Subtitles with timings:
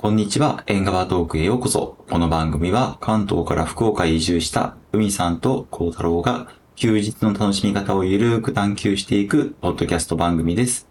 [0.00, 1.98] こんにちは、縁側トークへようこそ。
[2.08, 10.88] この番組は関東から福岡へ移住した海さんと幸太郎が休日の楽しみ方をゆるーく探求していくポッドキャスト番組です。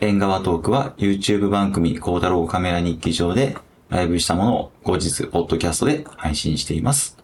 [0.00, 3.56] 縁側トークは YouTube 番組幸太郎カメラ日記上で
[3.88, 7.16] ライブしたものを後日ポッドキャストで配信しています。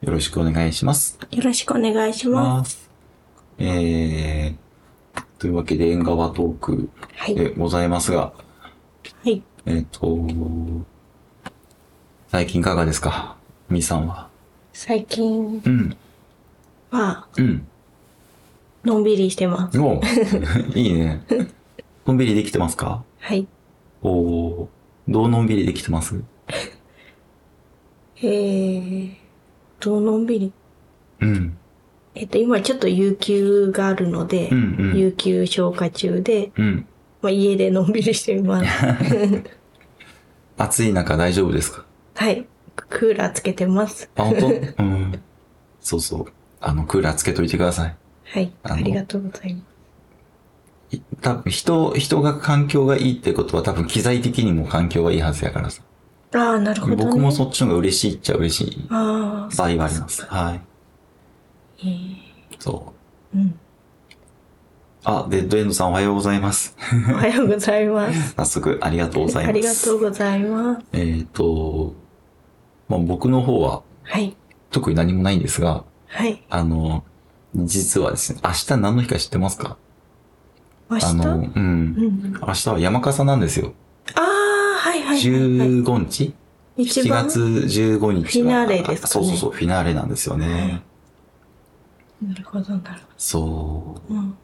[0.00, 1.18] よろしくお願いします。
[1.30, 2.90] よろしくお願いします。
[3.58, 7.34] えー、というわけで縁側トークはい。
[7.34, 8.47] でございますが、はい。
[9.70, 10.18] えっ、と、
[12.28, 13.36] 最近いかがですか？
[13.68, 14.28] みーさんは。
[14.72, 15.96] 最近うん。
[16.90, 17.66] は、うん。
[18.82, 19.78] のんびりしてます。
[19.78, 20.00] おう
[20.74, 21.22] いいね。
[22.06, 23.04] のんびりできてますか？
[23.18, 23.46] はい。
[24.00, 26.18] おおーどうのんびりできてます？
[28.22, 29.10] えー、
[29.80, 30.52] と、のんびり？
[31.20, 31.58] うん。
[32.14, 36.86] えっと、今ちょっと有給があるので、うんうん有給消化中で、うん。
[37.22, 38.66] まあ、家でのんびりしています。
[40.56, 41.84] 暑い中大丈夫ですか？
[42.14, 42.46] はい。
[42.88, 44.10] クーラーつけてます。
[44.16, 44.36] あ、本
[44.76, 44.82] 当？
[44.82, 45.20] うん。
[45.80, 46.26] そうそう。
[46.60, 47.96] あの、クーラーつけといてください。
[48.24, 48.52] はい。
[48.62, 49.60] ありがとうございま
[50.90, 50.96] す。
[50.96, 55.82] い多分人、人が環境がいいってことは多分機材的にも環境がいいはずやからさ。
[56.34, 57.04] ああ、なるほど、ね。
[57.04, 60.24] 僕もそっちの方が嬉しいっちゃ嬉しいああ、場合はあります。
[60.26, 60.60] はい。
[61.80, 62.16] えー
[62.58, 62.92] そ
[63.34, 63.38] う。
[63.38, 63.58] うん。
[65.04, 66.76] あ、デッドエンドさんおはようございます。
[67.08, 68.34] おはようございます。
[68.36, 69.48] 早速ありがとうございます。
[69.48, 70.86] ありがとうございます。
[70.92, 71.94] えっ、と、
[72.88, 74.36] まあ、僕の方ははい。
[74.70, 76.42] 特に何もないんですが、はい。
[76.50, 77.04] あの、
[77.54, 79.76] 実はですね、明日何の日か知ってますか？
[80.90, 81.06] 明日？
[81.06, 81.42] あの、うん。
[81.44, 82.40] うん。
[82.46, 83.72] 明日は山笠なんですよ。
[84.14, 84.24] ああ、
[84.88, 85.20] はいはいはい、はい。
[85.20, 86.34] 15日？
[86.76, 90.82] 一 ?7 番月15日がフィナーレですかねそうそうそう、フィナーレなんですよね。
[92.22, 94.12] なるほど、なるほそう。
[94.12, 94.16] ど。
[94.16, 94.34] うん。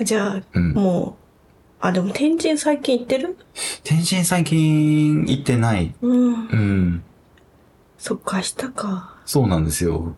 [0.00, 0.72] じゃあ、うん。
[0.72, 1.22] もう、
[1.80, 3.36] あ、でも天神最近行ってる？
[3.82, 5.94] 天神最近行ってない。
[6.00, 6.32] うん。
[6.32, 7.02] うん。
[7.98, 9.16] そっか、明日か。
[9.24, 10.16] そうなんですよ。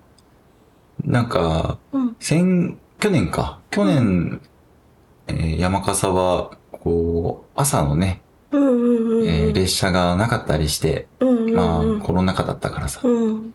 [1.04, 2.16] なんか、うん。
[2.20, 3.60] 先、去年か。
[3.70, 4.40] 去年、
[5.26, 8.22] えー山笠は、こう、朝のね、
[9.52, 11.54] 列車がなかったりして、うんうんうん。
[11.54, 13.54] まあ、コロナ禍だったからさ、うん。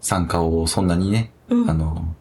[0.00, 1.70] 参加をそんなにね、うん。
[1.70, 2.14] あの、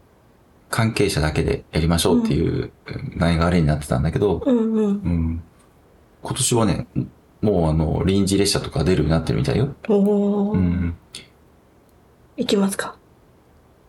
[0.73, 4.85] 関係者だけでやりましょうっていう流れになってたんだけど、うんうん。
[4.85, 5.43] うん。
[6.23, 6.87] 今年はね、
[7.41, 9.75] もうあの、臨時列車とか出るようになってるみたいよ。
[9.87, 10.57] おー。
[10.57, 10.95] うん。
[12.37, 12.95] 行きますか？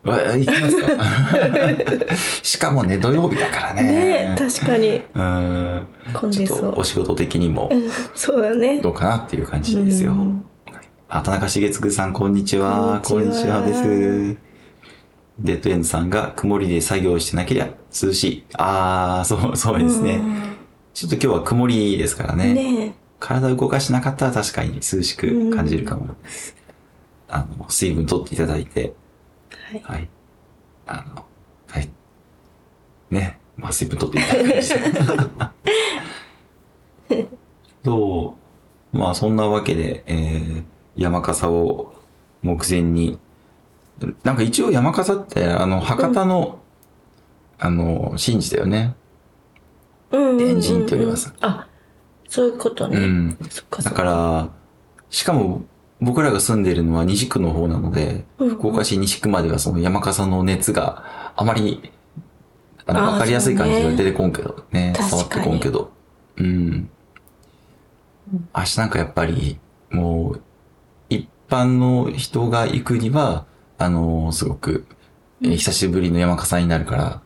[0.05, 2.17] え、行きますか？
[2.45, 3.83] しかもね、土曜日だからね。
[3.83, 5.01] ねえ、確かに。
[5.15, 5.87] うん。
[6.13, 6.85] 混んでそうお。
[6.85, 8.83] 仕事的にもうんそうだね。
[8.83, 10.13] どうかなっていう感じですよ。
[10.13, 10.45] うん
[11.09, 13.01] あ、田中茂嗣さん、こんにちは。
[13.03, 14.54] こんにちはです。
[15.39, 17.69] デッドエンドさんが曇りで作業してなければ
[18.03, 18.45] 涼しい。
[18.55, 20.23] あー、そう、そうですね。
[20.93, 22.55] ちょっと今日は曇りですからうんね。
[22.55, 26.15] ね体動かしなかったら確かに涼しく感じるかも。
[27.29, 28.93] あの、水分取っていただいて、
[29.73, 29.79] え。
[29.83, 29.97] はい。
[29.97, 30.09] はい。
[30.87, 31.25] あの、
[31.69, 31.89] はい。
[33.11, 33.41] ね。
[33.57, 34.69] まあ、水分取っていただきまし
[37.09, 37.25] て。
[37.85, 38.37] そ
[38.93, 38.99] う？
[38.99, 40.65] まあ、そんなわけで、えー、
[40.97, 41.95] 山笠を
[42.43, 43.19] 目前に、
[44.23, 46.61] なんか一応山笠って、あの、博多の、
[47.59, 48.97] あの、神事だよね。
[50.11, 50.61] うんうんうんうん。
[50.61, 51.69] 天神っていうよりはさあ、
[52.29, 52.99] そういうことね。
[52.99, 53.37] うん。
[53.41, 53.99] だそっかそっか。
[53.99, 54.49] から、
[55.11, 55.63] しかも、
[56.01, 61.93] 僕らが住んでいるのは西区の方なので、うんうん福岡市西区まではその山笠の熱があまり、
[62.87, 64.93] あの、わかりやすい感じが出てこんけどね。
[64.97, 65.93] 確かに触ってこんけど。
[66.37, 66.91] うん。
[68.57, 69.59] 明日なんかやっぱり、
[69.91, 70.41] もう、
[71.09, 73.47] 一般の人が行くには、
[73.79, 74.87] あのすごく、
[75.43, 77.21] えーうん久しぶりの山笠になるから、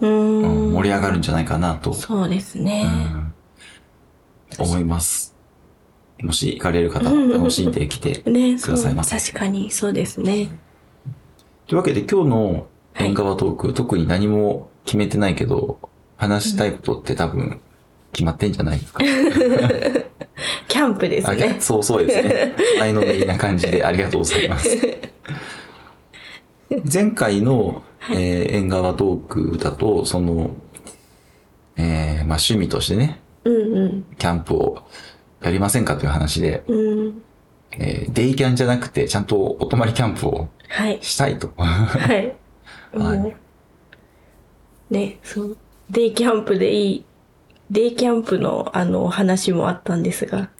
[0.00, 0.72] ううんーん。
[0.72, 2.84] 盛り上がるんじゃないかなと、そうですうね。
[2.84, 3.34] ん、
[4.58, 5.34] 思います。
[6.22, 8.70] もし行かれる方、うん楽しんできて ね、く。
[8.70, 9.18] ださいませ。
[9.18, 10.50] 確かに、そうですね。
[11.66, 15.78] というわけで今日の縁側トーク、特に何も決めてないけど、
[16.16, 17.60] 話したいことって多分
[18.12, 19.02] 決まってんじゃないですか？
[20.68, 21.56] キャンプですあね。
[21.60, 22.54] そうそうですね。
[22.78, 24.68] 前のめりな感じでありがとうございます。
[26.92, 30.50] 前回の、えー縁側トークだと、その、
[31.76, 34.04] えーまあ趣味としてね、うんうん。
[34.18, 34.82] キャンプを
[35.42, 37.22] やりませんかという話で、うん。
[37.72, 40.98] えーデイキャンじゃなくて、ちゃんとお泊まりキャンプをはい。
[41.02, 41.50] したいと。
[41.56, 42.34] はい。
[42.94, 43.36] はい
[44.90, 45.56] ね、そう。
[45.90, 47.04] デイキャンプでいい。
[47.70, 50.50] デイキャンプのあの話もあったんですが、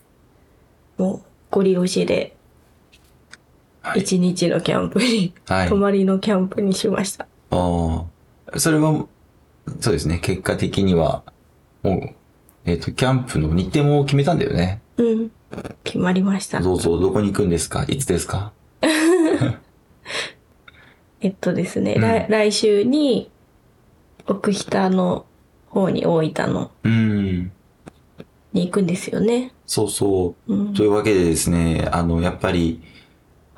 [0.99, 1.21] もう、
[1.51, 2.33] ご利用しで、はい
[3.97, 7.27] 一日のキャンプに、はい泊まりのキャンプにしました。
[7.51, 8.05] あ
[8.53, 9.07] あ、それは、
[9.81, 11.23] そうですね、結果的には、
[11.83, 12.11] もう、
[12.71, 14.81] えっ、と、キャンプの日程も決めたんだよね。
[14.99, 15.31] うん。
[15.85, 16.61] 決まりました。
[16.61, 17.85] どうぞ、どこに行くんですか？
[17.89, 18.53] いつですか？
[21.21, 23.31] えっとですね、うん来来週に、
[24.27, 25.25] 奥北の
[25.69, 27.53] 方に大分のうん。
[28.53, 29.53] に行くんですよね。
[29.67, 30.55] そうそう。
[30.55, 32.81] うんというわけでですね、あの、やっぱり、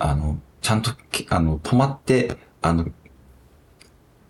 [0.00, 2.87] あの、ちゃんとき、あの、泊まって、あの、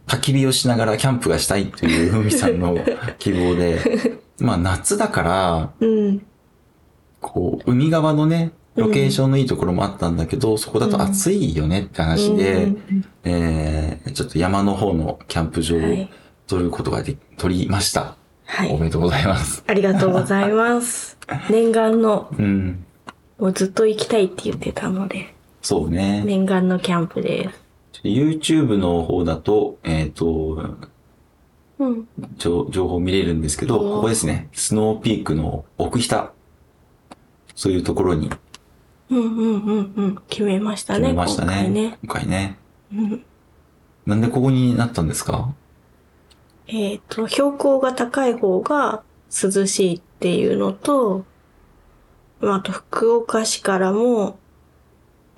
[0.07, 2.77] 焚き火をしながらキャンプがしたいというふみさんの
[3.19, 6.23] 希望で、まあ夏だから、うん。
[7.21, 16.11] こう、海側のね、ロケーションのいいところもあったんだけど、そこだと暑いよねって話で、うんえー、ちょっと山の方のキャンプ場をはい
[16.51, 18.17] 取ることができ、取りました。
[18.45, 18.71] はい。
[18.71, 19.63] おめでとうございます。
[19.69, 21.17] ありがとうございます。
[21.49, 22.85] 念願の、うん。
[23.39, 26.23] もうずっと行きたいって言ってたので、そうね。
[26.25, 27.65] 念願のキャンプです。
[28.03, 30.75] YouTube の方だと、えっ、と、
[31.79, 32.09] うん。
[32.37, 34.49] 情情報見れるんですけど、ここですね。
[34.53, 36.33] スノーピークの奥下。
[37.55, 38.31] そういうところに
[39.11, 40.19] うんうんうんうん。
[40.29, 41.01] 決めましたね。
[41.01, 41.53] 決めましたね。
[41.55, 41.99] 今回ね。
[42.05, 42.59] 今回ね。
[42.95, 43.25] うん。
[44.07, 45.53] なんでここになったんですか？
[46.69, 51.25] えっ、と、標高が高い方が涼しいっていうのと、
[52.41, 54.39] まあ、あと福岡市からも、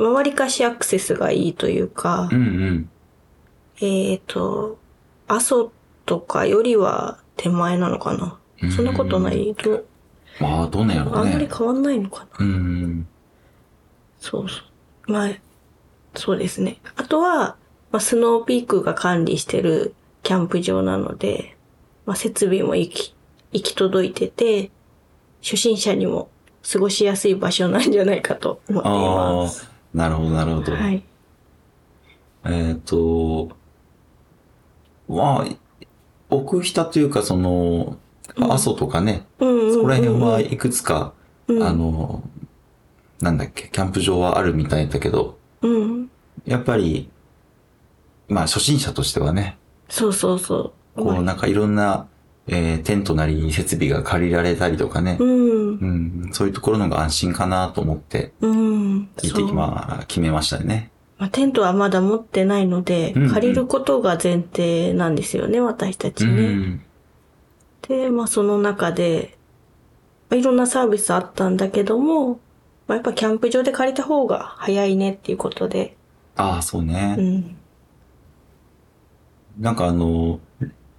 [0.03, 2.91] 周りかしアクセスがいいというかう、んうん。
[3.81, 4.79] えっ、と、
[5.29, 5.73] 阿蘇
[6.07, 8.39] とかよりは手前なのかな。
[8.71, 9.85] そんなことないと、
[10.41, 11.35] まあ、どうなんやろあうんね。
[11.35, 12.45] まり変わんないのかな。
[12.47, 13.09] うんうん。
[14.21, 14.61] そうそ
[15.09, 15.13] う。
[15.13, 15.31] まあ、
[16.15, 16.79] そうですね。
[16.97, 17.57] あとは、
[17.91, 21.57] まあ、スノーピークが管理してるキャンプ場なので、
[22.07, 23.15] まあ、設備も行き、
[23.53, 24.71] 行き届いてて、
[25.43, 26.31] 初心者にも
[26.71, 30.73] 過ごしやすい場所なんじゃないかと思っていああます。、なるほど、なるほど。
[30.73, 31.05] はい。
[32.45, 33.51] えっ、と、
[35.09, 35.87] まあ、
[36.31, 37.99] 奥下というか、その、
[38.41, 41.13] 阿蘇とかね、そこら辺はいくつか、
[41.49, 42.23] うんあの、
[43.21, 46.11] なんだっけ、キャンプ場はあるみたいだけど、うん。
[46.47, 47.11] やっぱり、
[48.29, 49.59] まあ初心者としてはね、
[49.89, 51.03] そうそうそう。
[51.03, 52.09] こうなんかいろんな、
[52.49, 55.79] えーテントなり設備が借りられたりとかね、うん。
[55.79, 59.09] うん、そういうところのが安心かなと思って、うん。
[59.17, 60.91] 聞いてきま、決めましたね。
[61.19, 66.49] まあ、テントはまだ持ってないので、うんうん借りることが前提なんですよね、私たちうね。
[66.49, 66.85] ん。
[67.89, 69.39] で、まあその中で、
[70.29, 72.41] まあ、いろんなサービスあったんだけども、
[72.89, 75.97] まあ、やっぱキャンプ場で借りた方が早いねっていうことで、
[76.35, 77.15] ああ、そうね。
[77.19, 77.57] うん。
[79.61, 80.41] なんかあの、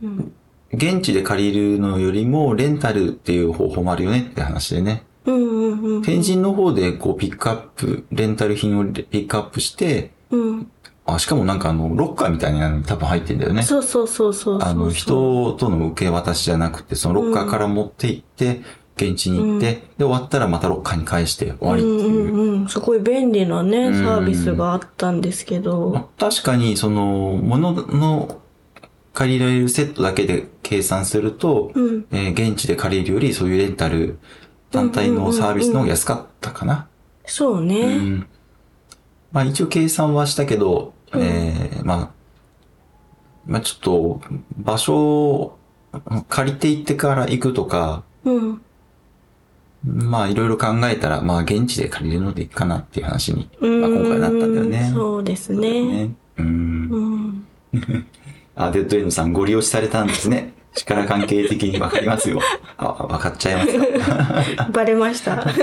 [0.01, 0.33] うん。
[0.73, 5.03] 現地で借りるのよりもレンタルっていう方法もあるよねって話でね。
[5.25, 6.01] うんうんうん。
[6.01, 10.71] 天神の方でこうピックアップ、レンタル品をピックアップして、うん。
[11.05, 13.63] あ、しかもなんかあの、ロッカーみたいなのに多分入ってんだよね。
[13.63, 14.59] そうそうそうそう。
[14.61, 18.61] あの、人との受け渡しじゃなくて、そのロッカーから持って行って、
[18.95, 22.33] 現地に行って、で、終わったらまたロッカーに返して終わりっていう。
[22.33, 22.67] うんうんうん。
[22.67, 25.89] すごい便利なね、うんサービスがあったんですけど。
[25.89, 28.37] ま確かに、その、物の
[29.13, 32.05] 借りられるセットだけで計算すると、うん。
[32.11, 34.17] えー現地で借りるよりそういうレンタル
[34.71, 36.87] 単体のサービスの方が安かったかな。
[37.25, 37.97] そううね。
[37.97, 38.27] ん。
[39.31, 42.11] まあ一応計算はしたけど、えーまあ、
[43.45, 44.21] まあちょっと
[44.57, 45.59] 場所を
[46.27, 48.61] 借りて行ってから行くとか、うん。
[49.85, 53.81] まあいろいろ考えたら、まあ現地で借りるのでいいかなっていう話に、うん。
[53.81, 54.91] まあ今回なったんだよね。
[54.91, 56.05] そうですね。
[56.05, 56.15] ね。
[56.37, 57.77] うんう。
[57.77, 58.05] ん。
[58.55, 60.53] あ、デッドエンドさんご利用しされたんですね。
[60.75, 62.39] 力関係的にわかりますよ。
[62.77, 64.69] あ、わかっちゃいますか？
[64.73, 65.43] バレました。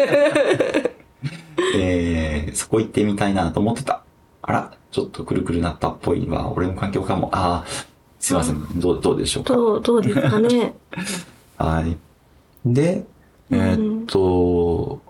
[1.77, 4.03] えー、そこ行ってみたいなと思ってた。
[4.43, 6.53] あら、ちょっとくるくるなったっぽいわ。
[6.53, 7.29] 俺の環境かも。
[7.33, 7.87] あー
[8.19, 8.63] すいません。
[8.81, 9.55] どう、どうでしょうか？
[9.55, 10.75] どう、どうですかね？
[11.59, 11.97] はい。
[12.65, 13.05] で、
[13.51, 15.01] えーっと、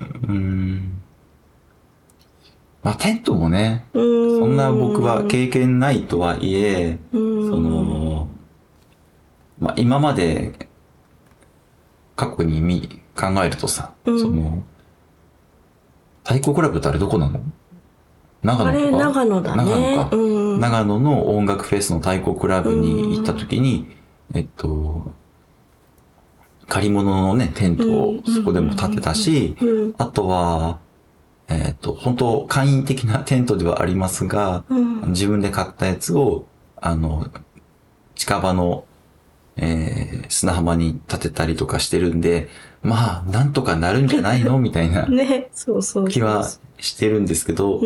[0.00, 1.00] うーん。
[2.88, 3.84] まあ、テントもね。
[3.92, 7.50] そんな僕は経験ないとはいえ、うん。
[7.50, 8.28] その、
[9.58, 10.70] まあ、今まで
[12.16, 14.62] 過去に見、考えるとさ、うんその、
[16.24, 17.42] 太鼓クラブってあれどこなの？
[18.42, 18.96] 長野とか？
[18.96, 19.64] 長野だね。
[19.64, 20.16] 長野か。
[20.16, 20.60] うん。
[20.60, 23.86] 長野の音楽フェスの太鼓クラブに行った時に、
[24.32, 25.12] えっと、
[26.68, 29.94] 借り物のね、テントをそこでも建てたし、うん。
[29.98, 30.78] あとは、
[31.48, 35.00] えっと、本当簡易的なテントではありますが、うん。
[35.12, 37.26] 自分で買ったやつを、あの、
[38.14, 38.84] 近場の、
[39.56, 42.48] えー砂浜に建てたりとかしてるんで、
[42.82, 44.58] まあ、なんとかなるんじゃないの？
[44.60, 46.08] みたいなね、そうそうそう。
[46.08, 46.46] 気は
[46.78, 47.84] してるんですけどう、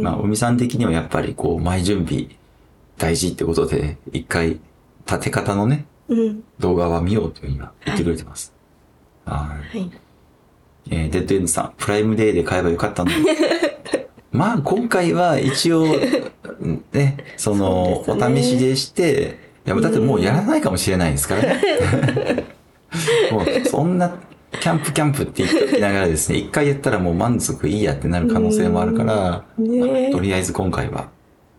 [0.00, 0.02] ん。
[0.02, 2.26] まあ、おみさん的にはやっぱりこう、前準備
[2.98, 4.58] 大事ってことで、一回、
[5.06, 6.42] 建て方のね、うん。
[6.58, 8.52] 動画は見ようというふうには言ってくれてます。
[9.24, 9.78] はい。
[9.78, 9.90] はい。
[10.90, 13.24] えーデッドエンドさん、プライムデーで買えばよかったのに。
[14.32, 15.86] まあ、今回は一応、
[16.92, 21.62] ね、その、そねお試しでして、いや、だってもうやらないかもしれないですからね。
[23.32, 24.14] もう、そんな、
[24.60, 31.08] キャンプキャンプって言っておきながらですね、一回やったらもう満足いいやってなる可能性もあるから、ねまあとりあえず今回は。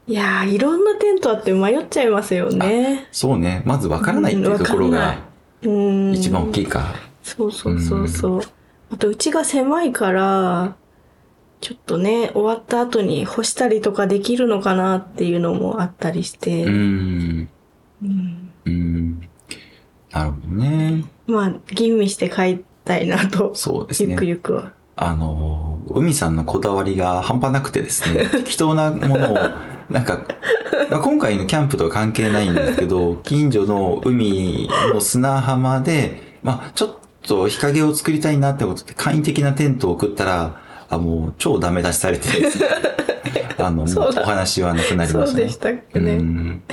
[0.08, 3.08] いやー、いろんなテントあって迷っちゃいますよね。
[3.12, 5.18] そうね、まずわからないっていうところが
[5.62, 6.14] うん。
[6.14, 6.96] 一番大きいか。
[7.22, 8.42] そうそうそうそう。
[8.92, 10.76] あと、うちが狭いから、
[11.62, 16.64] ちょっとね、終わった後に干したりとかできるのかなっていうのもあったりして。
[16.64, 17.50] うーん。
[18.02, 19.30] うんうーん。
[20.12, 21.06] なるほどね。
[21.28, 23.54] まあ、吟味して帰りたいなと。
[23.56, 24.26] そうですねゆく。
[24.26, 24.74] ゆくは。
[24.96, 29.38] あの、海さんのこだわりが半端なくてですね、 適当なものを、
[29.90, 30.26] なんか、
[30.90, 36.96] 今回のキャンプとは関係ないんですけど、近所の海の砂浜で、まあちょっ
[37.30, 42.28] と日陰を作りたいなってことで簡易的なテントを送ったら、あ、もう超ダメ出しされて
[43.60, 45.28] あの、もうお話はなくなりましたね。
[45.28, 46.18] そうでしたっけうね。
[46.18, 46.64] ん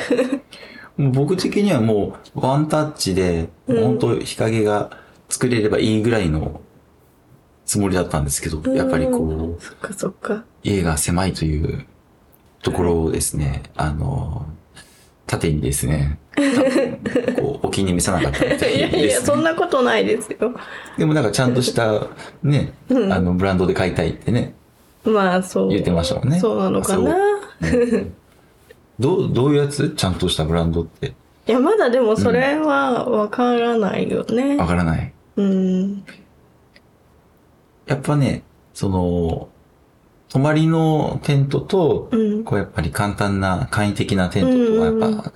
[0.97, 4.91] もう僕的にはもうワンタッチで、うん本当日陰が
[5.29, 6.61] 作れればいいぐらいの
[7.67, 10.45] つもりだったんですけど、やっぱりこう、そっかそっか。
[10.63, 11.85] 家が狭いという
[12.63, 14.47] ところをですね、あの、
[15.27, 16.19] 縦にですね、
[17.39, 19.27] こう、お気に召さなかったみたいいやいや、です、ね。
[19.27, 20.55] そんなことないですよ。
[20.97, 22.07] でもなんかちゃんとした、
[22.43, 24.55] ね、うんあの、ブランドで買いたいってね、
[25.05, 25.69] まあ、そう。
[25.69, 27.17] 言ってましたもんねそうなのかな。
[27.63, 28.13] うん
[28.99, 29.91] どう、どういうやつ？
[29.91, 31.15] ちゃんとしたブランドって。
[31.47, 34.67] いや、まだでもそれはわからないよねわ。
[34.67, 35.13] からない。
[35.37, 36.05] うん。
[37.87, 38.43] やっぱね、
[38.73, 39.49] その、
[40.37, 42.45] 泊まりのテントと、うん。
[42.45, 45.33] こうやっぱり簡単な簡易的なテントとはやっぱ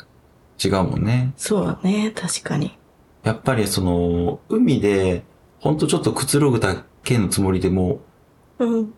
[0.63, 1.33] 違うもんね。
[1.39, 2.77] そうだね、確かに。
[3.23, 5.25] やっぱりその、海で、
[5.59, 8.03] ほんとちょっとくつろぐだけのつもりでも、
[8.59, 8.93] うん。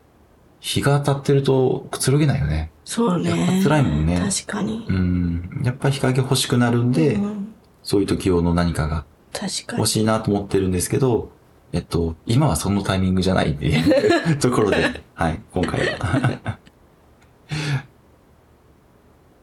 [0.59, 2.73] 日が当たってるとくつろげないよね。
[2.85, 3.61] そうやっね。
[3.63, 4.85] ぱ辛いもんね確かに。
[4.89, 5.63] うん。
[5.63, 7.55] やっぱ日陰欲しくなるんで、うん、
[7.85, 9.79] そういう時用の何かが確かに。
[9.79, 11.31] 欲しいなと思ってるんですけど、
[11.73, 16.59] えっと、今はそのタイミングじゃないっていうところで、はい、今回は。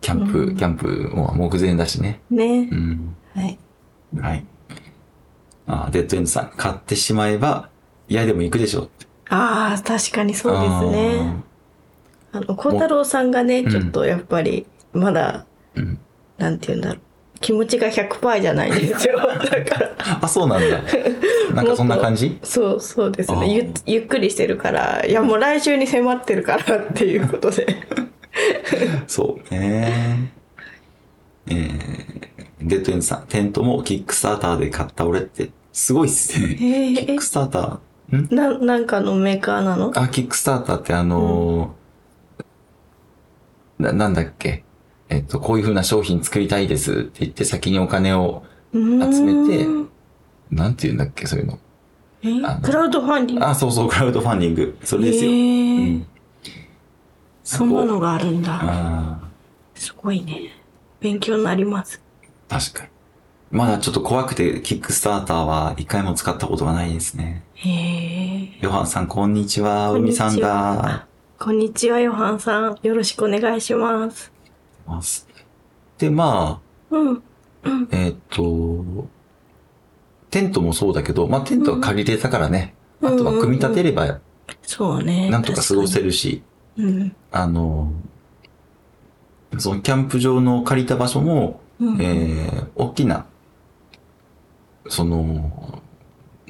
[0.02, 2.22] キャンプ、うんキャンプも目前だしね。
[2.30, 2.76] ねう。
[2.76, 3.16] ん。
[3.36, 3.60] はい。
[4.20, 4.46] はい。
[5.68, 7.70] あデッドエンドさん、買ってしまえば
[8.08, 9.08] 嫌でも行くでしょって。
[9.30, 11.36] ああ、確かにそうですね。
[12.32, 15.46] あの、孝太郎さんがね、うんちょっとやっぱり、まだ。
[15.76, 16.00] うん。
[16.38, 17.02] なんて言うんだろう。
[17.42, 19.18] 気持ちが100%じゃないですよ。
[19.18, 19.26] だ
[19.66, 20.82] から、あ、そうなんだ。
[21.56, 22.38] なんかそんな感じ？
[22.44, 23.54] そう、そうですね。
[23.54, 27.66] ゆゆっくりしてるから、いや、もう来週に迫ってるからっていうことで。
[29.08, 30.32] そうね。
[31.48, 31.68] えー、
[32.62, 36.58] デッドエンドさん、テントもキックスターターで買った俺って、すごいっすね。
[36.60, 38.36] へえキックスターターん？
[38.36, 39.92] な、なんかのメーカーなの？
[39.96, 44.64] あ、キックスターターってあのーな、なんだっけ？
[45.10, 48.80] えっと、こういう風な商品作りたいですって言って先にお金を、集
[49.22, 49.66] めて
[50.52, 51.60] なんて言うんだっけそういうの。
[52.22, 52.40] え？
[52.62, 53.46] クラウドファンディング？
[53.46, 54.78] あ、そうそう、クラウドファンディング。
[54.84, 55.32] それですよ。
[55.32, 56.06] うん。
[57.44, 58.60] そんなのがあるんだ。
[58.62, 59.20] あ
[59.74, 60.52] すごいね。
[61.00, 62.02] 勉強になります。
[62.50, 62.90] あ、確かに。
[63.52, 67.44] まだちょっと怖くて、キックスターターは一回も使ったことがないですね。
[67.56, 68.60] へえ。
[68.62, 69.90] ヨハンさん、こんにちは。
[69.90, 71.08] こんにちは海さんだ。
[71.40, 72.78] こんにちは、ヨハンさん。
[72.84, 74.32] よろしくお願いします。
[74.90, 75.28] ます。
[75.98, 77.18] で、まうん。
[77.18, 77.22] あ、
[77.92, 79.08] えーっと、
[80.30, 82.74] テントもそうだけど、まあテントは借りれたからね。
[82.74, 84.20] うんあとは組み立てれば、
[84.62, 85.30] そうね。
[85.30, 86.08] なんとか過ごせる。
[86.08, 86.44] るし、
[86.78, 87.16] うん。
[87.32, 87.94] あの、
[89.58, 93.26] そのキャンプ場の借りた場所も、うんえー、大きな、
[94.90, 95.82] その、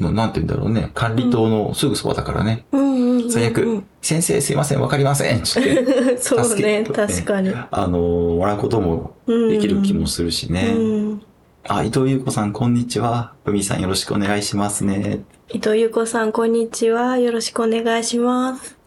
[0.01, 2.65] のなんて言うんだろうね、管理棟のすぐそばだからね。
[2.71, 3.31] うんうんうんうん。
[3.31, 7.51] 最悪、先生すいません、わかりませんつって、 そうね、確かに。
[7.53, 10.73] あの、もらうこともできる気もするしね。
[10.75, 10.79] う
[11.13, 11.21] ん。
[11.67, 13.33] あ、伊藤優子さん、こんにちは。
[13.45, 15.23] 海さん、よろしくお願いしますね。
[15.49, 17.17] 伊藤優子さん、こんにちは。
[17.17, 18.77] よろしくお願いします。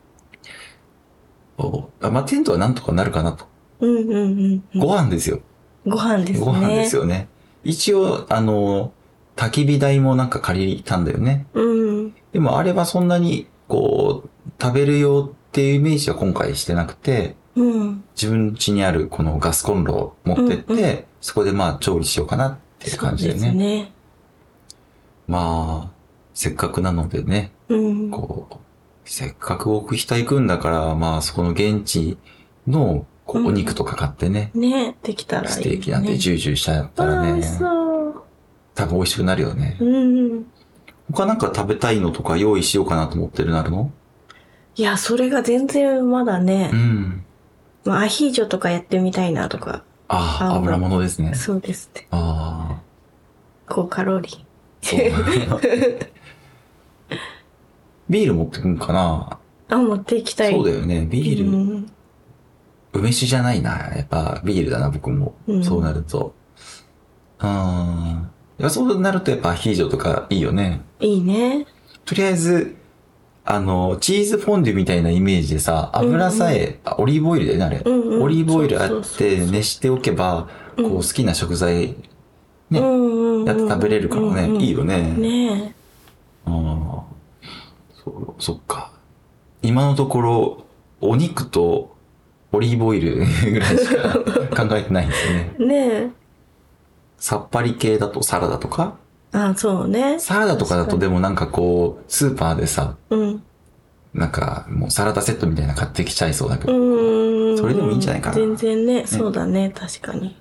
[1.59, 3.45] おあまあ、テントはなんとかなるかなと。
[3.81, 4.81] うんうんうんうん。
[4.81, 5.41] ご飯ですよ。
[5.87, 6.47] ご飯ですね。
[6.47, 7.29] ご飯ですよね。
[7.65, 8.93] 一応、あの、
[9.43, 11.47] 焚き火台もなんか借りたんだよね。
[11.55, 12.15] うん。
[12.33, 18.05] でもあれはそんなに、こう、食べる用っていうイメージは今回してなくて、うん。
[18.15, 23.41] 自分家にあるこのガスコンロを持ってって、うんうそこでまあ調理しようかなっていう感じでね。
[23.41, 23.93] そうですね。
[25.27, 25.91] まあ、
[26.35, 28.11] せっかくなのでね、うん。
[28.11, 28.57] こう、
[29.05, 32.17] せっかく奥北行くんだから、まあそこの現地
[32.69, 35.53] のこううんお肉とか買ってね、ね、できたらいい、ね。
[35.53, 37.92] ステーキなんてジュージューしちゃったらねあー、そう。
[38.75, 39.77] 多分美味しくなるよね。
[39.81, 40.47] うん。
[41.11, 43.91] 他なんか食べたいのとか用意しようかなと思ってるなるの？
[44.77, 47.25] いや、それが全然まだねう、ん。
[47.85, 51.35] まあ、アヒージョとかやってみたいなとか、ああ、あ油物ですね。
[51.35, 52.07] そうですね。
[52.11, 52.83] ああ。
[53.69, 54.39] 高カロリー。
[54.83, 55.01] そう。
[58.09, 59.39] ビール持ってくんかな？
[59.69, 60.53] あ、持っていきたい。
[60.53, 61.07] そうだよね。
[61.11, 61.93] ビール、うん
[62.95, 63.71] 梅酒じゃないな。
[63.97, 65.35] やっぱビールだな、僕も。
[65.47, 66.35] うんそうなると。
[67.41, 68.31] うん。
[68.63, 70.83] やそうなるとやっぱアヒージョとかいいよね。
[71.01, 71.67] いいね。
[72.05, 72.77] とりあえず、
[73.45, 77.83] あの、チーズフォンデュみたいなイメージでさ、油さえ、あオリーブオイルだよね、あれ。
[77.85, 81.97] うんうんオリーブオイルあって熱しておけば、こう好きな食材
[82.71, 85.03] ねうんうんうんやって食べれるからね、うんうんいいよね。
[85.03, 85.75] ね
[86.47, 87.05] ああ。
[88.05, 88.93] そう、そっか。
[89.63, 90.65] 今のところ、
[91.01, 91.97] お肉と
[92.53, 94.19] オリーブオイルぐらいしか
[94.67, 95.55] 考えてないんですね。
[95.61, 96.22] え。
[97.23, 98.97] ねさっぱり系だとサラダとか？
[99.33, 99.39] え。
[99.39, 100.19] あ、そうね。
[100.19, 103.43] サラダとかだとでもなんかこう、スーパーでさ、うん。
[104.13, 106.77] なんかもうサラダセットみたいなの買ってきちゃいそうだけど。
[106.77, 107.59] うん。
[107.59, 110.37] それでもいいんじゃないかな全然ね、そうだね、確かに。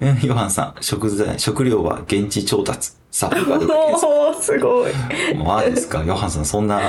[0.00, 2.92] えヨハンさん、食材、食料は現地調達。
[3.10, 3.66] サバイバル。
[3.70, 4.92] おー、すごい。
[5.36, 6.80] マジですかヨハンさん、そんな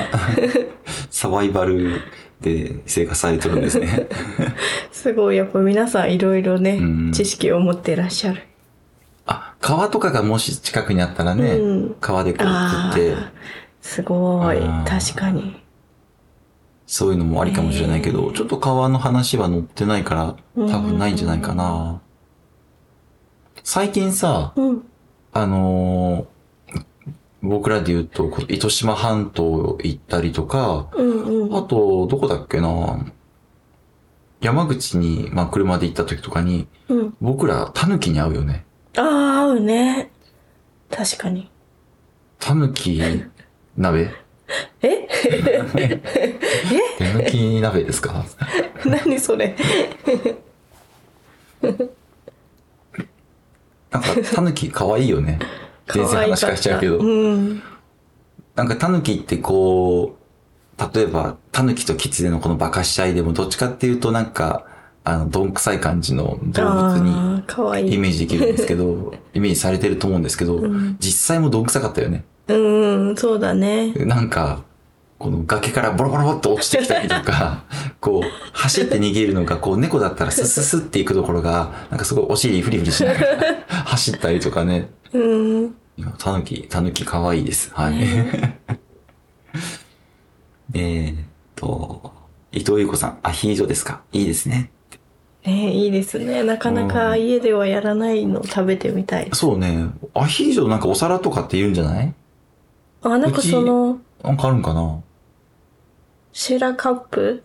[1.09, 2.01] サバイバル
[2.41, 4.07] で生活されてるんですね。
[4.91, 5.37] すごい。
[5.37, 8.41] やっぱ皆さんいろいろねうん、知識を持ってらっしゃる。
[9.61, 13.31] あ、川とかがもし近くにあったらね、うん川でこうあ食って、あ、
[13.81, 15.63] すごい確かに。
[16.85, 22.01] そういうのもありかもしれないけど、ちょっと川の話は載ってないから、多分ないんじゃないかな。
[23.63, 24.83] 最近さ、うん。
[25.33, 26.37] あのー
[27.43, 31.55] 僕らで言うと、糸島半島行ったりとか、うんうん。
[31.55, 33.05] あと、どこだっけな
[34.41, 37.13] 山口に、まあ、車で行った時とかに、うん。
[37.21, 38.65] 僕ら、タヌキに会うよね。
[38.97, 40.11] ああ、合うね。
[40.89, 41.49] 確かに。
[42.39, 43.01] タヌキ
[43.77, 44.09] 鍋？
[44.81, 45.07] え？
[46.97, 48.25] タヌキ鍋ですか？
[48.85, 49.55] 何それ？
[53.91, 55.39] なんか、タヌキ可愛いよね。
[55.87, 56.97] 全然話変えちゃうけど。
[56.97, 57.61] うん。
[58.55, 60.17] なんかタヌキってこ
[60.79, 64.65] う、例えばタヌキとキツネのこのバカし合いでもどっちかっていうとなんか、
[65.07, 67.93] あの、どんくさい感じの動物に。
[67.93, 72.25] イメージできるんですけど、 イメージされてると思うんですけど、ん実際もどんくさかったよね。
[72.49, 72.53] う
[73.11, 73.93] ん、そうだね。
[73.93, 74.63] なんか、
[75.17, 77.63] この崖からボロボロって落ちてきたりとか、
[78.01, 83.27] こう、走って逃げるのが、こう、猫だったらスススっていくところが、なんかすごいお尻フリフリしながら
[83.87, 84.89] 走ったりとかね。
[85.13, 85.73] うん。
[86.17, 87.71] タヌキ、タヌキ可愛いです。
[87.73, 87.95] はい。
[90.73, 91.15] えーっ
[91.55, 92.11] と、
[92.51, 94.69] 伊藤優子さん、アヒージョですかいいですね。
[95.47, 96.43] ねいいですね。
[96.43, 99.29] なかなか家ではやらないの食べてみたい。
[99.33, 99.87] そうね。
[100.13, 102.13] アヒージョなんかお皿とかって言うんじゃない？
[103.01, 105.01] あ、なんかその、なんかあるんかな？
[106.33, 107.43] シェラカップ？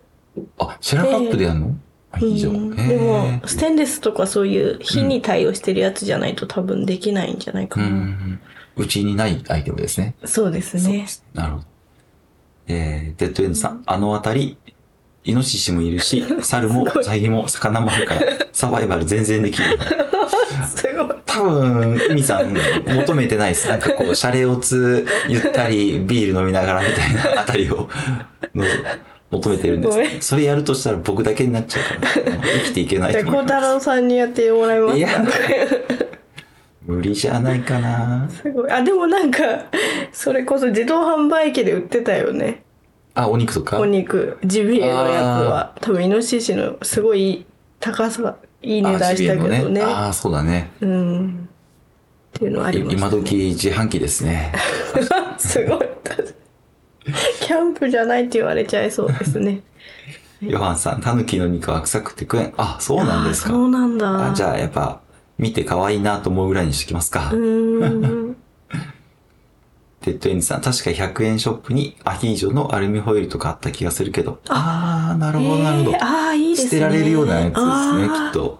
[0.59, 1.75] あ、シェラカップでやるの、
[2.11, 2.51] アヒージョ。
[2.51, 7.89] うんでも、ステンレスとかそういう火に対応してるやつじゃないと多分できないんじゃないかうな。
[7.89, 8.39] ん。
[8.75, 10.15] うちにないアイテムですね。
[10.25, 11.05] そうですね。
[11.33, 11.65] なるほど。
[12.67, 14.57] えー、デッドエンドさん、あのあたり、
[15.25, 19.79] イノシシもいるし、猿も、ウサギも、魚もあるから、サバイバル全然できる。
[20.75, 21.15] すごい。
[21.25, 22.53] 多分、海さん、
[22.85, 23.69] 求めてないです。
[23.69, 27.89] なんかこう、シャレオツ、ゆったり、ビール飲みながらみたいなあたりを、
[28.53, 28.65] の
[29.31, 35.09] 求めてるんですごめんそれやるとしたら僕だけになっちゃうから、生きていけないじゃあ、孝と思いま太郎さんにやってもらいますかいや
[36.85, 38.29] 無理じゃないかな。
[38.29, 38.71] すごい。
[38.71, 39.39] あ、でもなんか、
[40.11, 42.62] それこそ自動販売機で売ってたよね。
[43.15, 43.79] あ、お肉とか？
[43.79, 45.75] お肉、ジビエのやつは。
[45.81, 47.45] 多分、イノシシのすごい
[47.79, 49.81] 高さ、いい値段したけどね。
[49.81, 50.71] ああ、そうだね。
[50.81, 51.49] うん。
[52.35, 54.51] っていうのありました、今時自販機ですね。
[55.37, 55.79] すごい。
[57.41, 59.61] キャンプじゃないって言われちゃいそうですね。
[60.41, 62.53] ヨハンさん、タヌキの肉は臭くて食えん。
[62.57, 63.49] あ、そうなんですか。
[63.49, 64.31] あそうなんだ。
[64.31, 65.01] あじゃあ、やっぱ、
[65.37, 67.29] 見て可愛いなと思うぐらいにしときますか。
[67.31, 68.35] うーん。
[70.03, 74.39] デッドエンジさん、確か100円ショップにアヒージョのアルミホイルとかあった気がするけど。
[74.49, 75.97] ああー、なるほど、なるほどえー。
[76.03, 76.69] ああ、いいですね。
[76.69, 78.59] 捨てられるようなやつですね、きっと。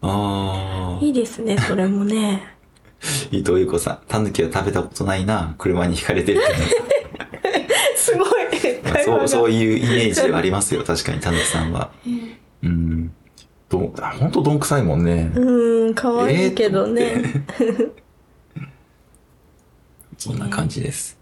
[0.00, 1.04] ああ。
[1.04, 2.56] いいですね、それもね。
[3.30, 5.54] 伊藤優子さん、タヌキは食べたことないな。
[5.58, 6.40] 車に惹かれてる
[7.96, 8.30] すごい。
[9.04, 10.82] そう、がそういうイメージはありますよ。
[10.82, 11.90] 確かに、タヌキさんは。
[12.62, 13.12] うん。
[13.68, 15.30] どん、ほんとどんくさいもんね。
[15.34, 17.22] うーん、可愛いけどね。
[20.20, 21.18] そんな感じです。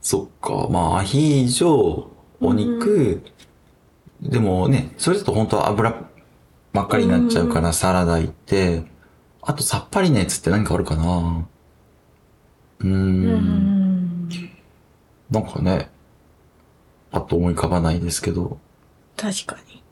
[0.00, 0.68] そっか。
[0.70, 2.06] まあ、アヒージョ、
[2.40, 3.22] お肉、
[4.22, 6.08] でもね、それだと本当は油
[6.72, 8.84] ばっかりになっちゃうからサラダ行って、
[9.42, 11.46] あとさっぱりなやつって何かあるかな
[12.78, 12.86] うー。
[12.86, 14.28] うんん。
[15.30, 15.90] なんかね、
[17.10, 18.58] パッと思い浮かばないですけど、
[19.14, 19.82] 確かに。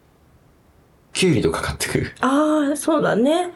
[1.12, 2.14] キュウリとか買ってくる。
[2.20, 3.52] ああ、そうだね。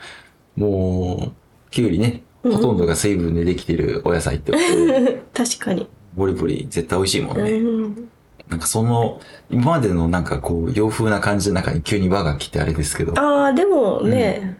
[0.56, 4.52] もう、キュウリね、うんうんほとんどが水分でできてるお野菜って、
[5.34, 5.88] 確かに。
[6.16, 7.58] ボリボリ絶対美味しいもんうね。
[7.58, 8.08] ん。
[8.48, 14.58] なんかその、今までのなんかこう、洋風な感じの中に急に和が来てあれですけど、ああ、でもね、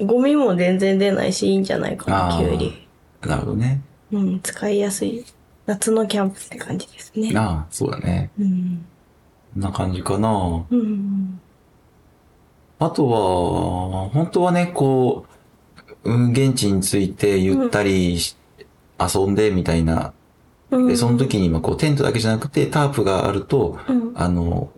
[0.00, 2.88] ゴミも全然出ないし、いいんじゃないかな、きゅうり。
[3.22, 3.82] なるほどね。
[4.10, 5.24] うん、使いやすい。
[5.66, 7.32] 夏のキャンプって感じですね。
[7.36, 8.30] ああ、そうだね。
[8.40, 8.84] うん。
[9.54, 10.64] こんな感じかな。
[10.68, 11.40] うん。
[12.80, 15.31] あとは、本当はね、こう、うん
[16.04, 18.36] 現地についてゆったりし、
[19.00, 20.12] 遊んでみたいな。
[20.70, 20.88] うん。
[20.88, 24.12] で、その時に今こうテントだけじゃなくてタープがあると、うん。
[24.14, 24.70] あの、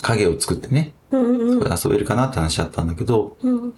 [0.00, 3.74] 影を作ってね、遊べるかなって話だったんだけど、うん。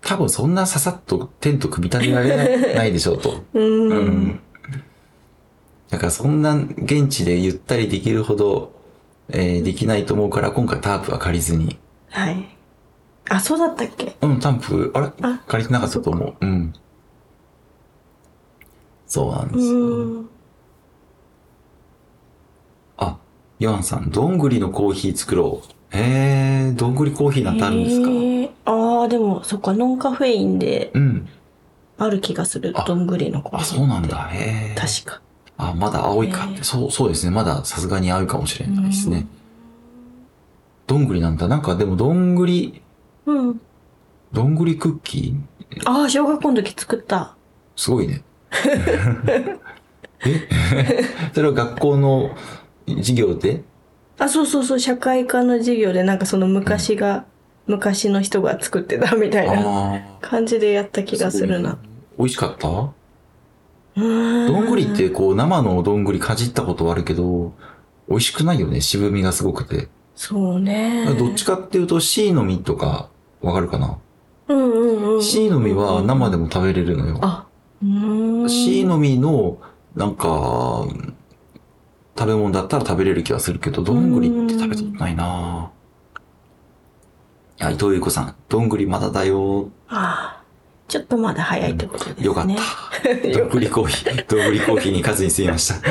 [0.00, 3.42] 多分そんなささっとテント組み立てられないでしょうと。
[3.54, 3.62] うん。
[3.62, 3.66] う。
[3.66, 4.40] うんん。
[5.90, 8.72] だからそんな現地でゆったりできるほど、
[9.30, 11.78] えーできないと思うから今回タープは借りずに。
[12.10, 12.57] はい。
[13.28, 14.16] あ、そうだったっけ？
[14.22, 15.12] うん、タープ、あれ？
[15.22, 16.34] あ借りてなかったと思う。
[16.40, 16.72] うん。
[19.06, 19.78] そうなんですよ。
[19.80, 20.30] うん。
[22.98, 23.18] あ、
[23.58, 25.96] ヨハンさん、どんぐりのコーヒー作ろう。
[25.96, 28.10] へえ、どんぐりコーヒーなんてあるんですか、
[28.70, 31.28] ああ、でも、そっか、ノンカフェインでうん。
[31.96, 32.84] ある気がするあ。
[32.84, 33.78] どんぐりのコーあ、ヒー。
[33.78, 34.28] そうなんだ。
[34.30, 34.74] へえ。
[34.78, 35.22] 確か。
[35.56, 36.54] あ、まだ青いかって。
[36.54, 37.32] へーそう、そうですね。
[37.32, 39.26] まださすがに青いかもしれないですね。
[40.86, 41.48] どんぐりなんだ。
[41.48, 42.82] なんかでもどんぐり、
[43.32, 43.60] うん。
[44.32, 45.88] どんぐりクッキー？
[45.90, 47.34] ああ、小学校の時作った。
[47.76, 48.22] すごいね。
[50.24, 50.48] え？
[51.34, 52.30] それは学校の
[52.86, 53.62] 授業で？
[54.18, 57.24] あ、そうそうそう、社会科の授業でなんかその昔が、
[57.66, 60.00] 昔の人が作ってたみたいな。
[60.20, 61.78] 感じでやった気がするな。
[62.18, 62.68] 美味しかった？
[62.68, 67.52] うーんどんぐりってこう生のどんぐりかじったことはあるけど、
[68.08, 68.80] 美味しくないよね。
[68.80, 69.88] 渋みがすごくて。
[70.16, 71.14] そうね。
[71.16, 73.08] どっちかっていうと C の実とか
[73.40, 73.98] わかるかな？
[74.48, 74.76] うんう
[75.12, 75.22] んうん。
[75.22, 77.18] ?C の実は生でも食べれるのよ。
[77.22, 77.46] あ、
[77.82, 78.48] うーん。
[78.50, 79.58] C の実の
[79.94, 80.86] なんか、
[82.18, 87.66] 食べ物だったら食べれる気がするけど、どんぐりって食べたことないなぁ。
[87.66, 89.70] あ、伊藤優子さん、どんぐりまだだよ。
[89.88, 90.42] ああ、
[90.88, 92.24] ちょっとまだ早いってことですね。
[92.26, 93.38] よかった。
[93.38, 95.74] どんぐりコーヒー、どんぐりコーヒーに数にすみました。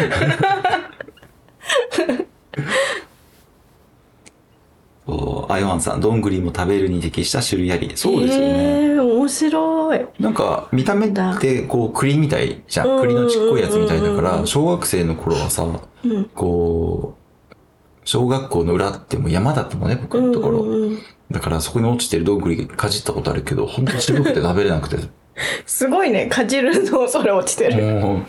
[5.08, 7.92] そうあ、ヨハンさん、どんぐりも食べるに適した種類あり。
[7.96, 8.48] そうですよね。
[8.48, 10.06] えー、面白い。
[10.20, 12.90] なんか、見た目って、こう、栗みたいじゃん。
[12.90, 16.26] うん栗のちっこいやつみたいだかうんら、小学生の頃はさ、うん。
[16.36, 17.16] こ
[17.52, 17.56] う、
[18.04, 20.60] 小学校の裏ってもう山だったもんね、僕のところ。
[20.60, 24.98] うんうんうんだからそこに落ちてるどんぐりかじったことあるけど、ほんと渋くて食べれなくて。
[25.68, 27.84] すごいね、かじるのそれ落ちてる。
[28.00, 28.22] も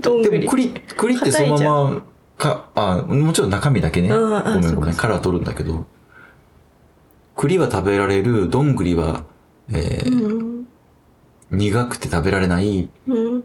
[0.00, 0.40] どんう、ぐり。
[0.40, 2.02] でも栗、栗ってそのまま、
[2.36, 4.08] か、あ、もちろん中身だけね。
[4.08, 5.86] ごめんごめん、そうか殻は取るんだけど。
[7.36, 9.24] 栗は食べられる、どんぐりは、
[9.70, 10.66] えーうん。
[11.50, 13.44] 苦くて食べられない、うん。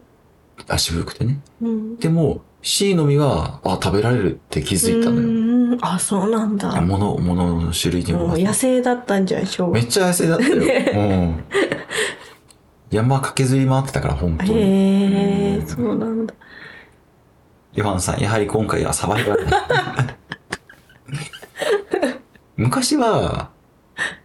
[0.68, 1.40] あ、渋くてね。
[1.60, 1.96] うん。
[1.98, 5.28] でも、C の実は、あ、食べられるって気づいたのよ。
[5.28, 5.48] うん
[5.80, 6.76] あ、そうなんだ。
[6.76, 8.38] あ物、物の種類にももう。
[8.38, 10.56] 野生だったんじゃん、小学めっちゃ野生だったよ。
[10.56, 11.44] うん。
[12.90, 14.52] 山駆けずり回ってたから、本当に。
[14.54, 16.34] へえ、そうなんだ。
[17.74, 20.16] ヨハンさん、やはり今回はサバイバルだ。
[22.56, 23.50] 昔は、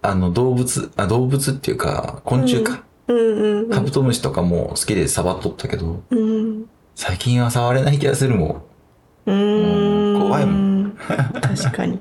[0.01, 2.83] あの、動物、あ、動物っていうか、昆虫か。
[3.07, 6.65] うんうんカブトムシとかも好きで触っとったけど、うん。
[6.95, 8.63] 最近は触れない気がするも
[9.25, 9.31] ん。
[9.31, 10.21] うん。
[10.21, 10.97] 怖いもん。
[11.41, 11.99] 確かに。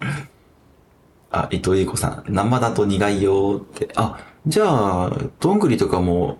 [1.30, 3.88] あ、伊藤優子さん、生だと苦いよって。
[3.94, 6.38] あ、じゃあ、どんぐりとかも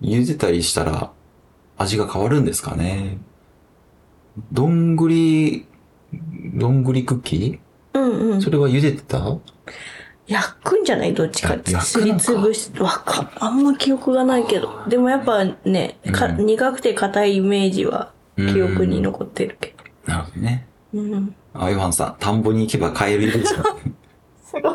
[0.00, 1.10] 茹でたりしたら
[1.76, 3.18] 味が変わるんですかね。
[4.52, 5.66] どんぐり、
[6.54, 7.58] どんぐりクッキ
[7.94, 8.40] うんうんー。
[8.40, 9.18] それは茹でてた？
[10.26, 11.14] 焼くんじゃない？
[11.14, 14.70] どっちかすりつぶし、わか、あんま記憶がないけど。
[14.88, 19.74] でもやっぱね、かうん苦くて硬いイメージは記憶に残ってるけ
[20.06, 20.66] なるほどね。
[20.94, 21.00] ど。
[21.00, 21.34] うん。
[21.54, 23.62] あ、ヨハンさん、田んぼに行けばカエルいるんですよ。
[24.44, 24.72] すごい。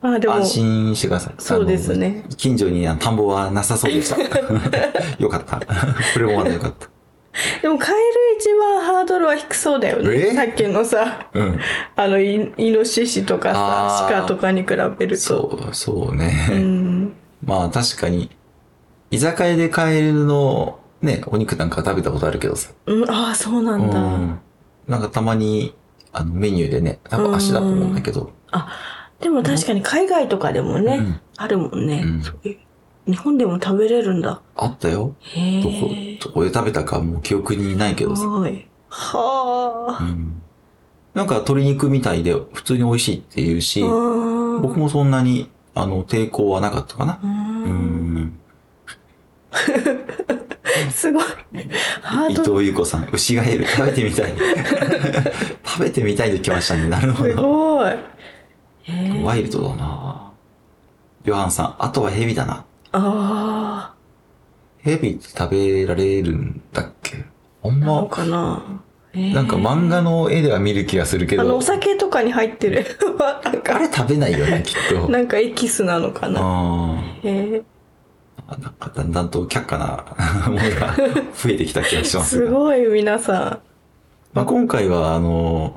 [0.00, 1.34] あ、でも、安心してください。
[1.38, 2.34] そうですねあの。
[2.36, 4.16] 近所にあの田んぼはなさそうでした。
[5.18, 5.56] よかった。
[6.14, 6.88] これもまだよかった。
[7.62, 8.02] でもカエル
[8.38, 10.30] 一番ハードルは低そうだよえ？
[10.30, 10.34] ね。
[10.34, 11.60] さっきのさ、うん。
[11.94, 14.74] あの、イイノシシとかさ鹿とかに比べ
[15.06, 15.16] ると。
[15.16, 16.48] そう、そうね。
[16.50, 17.12] うん。
[17.44, 18.30] まあ確かに、
[19.10, 22.70] 居酒屋でカエルのね、お肉なんか食べたことあるけどさ。
[22.86, 23.98] うん、ああ、そうなんだ。
[23.98, 24.40] うん。
[24.88, 25.74] なんかたまに、
[26.12, 28.32] あのメニューでね、多分足だと思うんだけど。
[29.20, 32.58] でも確かに海外とかでもね、うんあるもんね、うんそういう
[33.08, 34.42] 日本でも食べれるんだ。
[34.54, 35.14] あったよ。
[35.22, 38.26] へどこえ。、どこで食べたかもう記憶にないけどさ。
[38.28, 38.68] はい。
[38.90, 40.04] はあ。
[40.04, 40.42] うん。
[41.14, 47.18] なんか鶏肉みたいで普通に美味しいって言うし、僕僕もそんなに、あの、抵抗はなかったかな。
[47.22, 47.26] う。
[47.26, 47.32] うん
[48.16, 48.38] ん。
[50.92, 51.24] すごい。
[52.02, 54.34] ハ伊藤優子さん、牛ガエル食べてみたい。
[55.64, 56.88] 食べてみたいときましたね。
[56.88, 57.42] なるほすど。
[57.42, 57.94] ごい。
[59.24, 60.30] ワイルドだな
[61.24, 62.64] ヨハンさん、あとはヘビだな。
[62.92, 63.94] あ
[64.78, 67.24] ヘビって食べられるんだっけ？
[67.62, 67.74] あんあ。
[67.74, 68.62] なのま、かな。
[69.12, 72.86] へえなんか漫画の絵では見る気がするけあの、どお、酒とかに入ってる。
[73.18, 75.08] なんあか、れ食べないよね、きっと。
[75.10, 76.40] なんかエキスなのかな。
[76.42, 77.62] あへえ。
[78.46, 78.56] あ。
[78.58, 80.04] なんかだんだんと却下な
[80.48, 80.94] ものが
[81.34, 82.46] 増えてきた気がしますが。
[82.46, 83.60] すごい、皆さ
[84.34, 85.76] まあ、今回は、あの、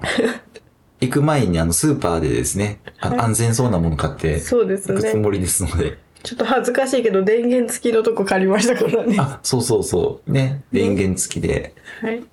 [1.00, 4.40] 行く前にあのスーパーでですね、あはい安全そうなもの買ってん。
[4.42, 5.20] そうです行くつね。
[5.22, 5.98] もりですので。
[6.24, 9.16] ちょっと恥ずかしいけど、電源付きのとこ借りましたからね。
[9.20, 10.32] あ、そうそうそう。
[10.32, 10.64] ね。
[10.72, 11.74] 電源付きで。
[12.02, 12.24] はい。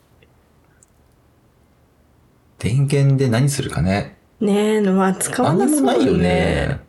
[2.59, 4.19] 電源で何するかね。
[4.41, 6.81] ねえ、まあ、使わ何なそうよにもないよね